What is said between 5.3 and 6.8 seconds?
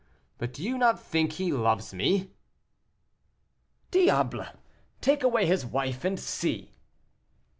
his wife and see."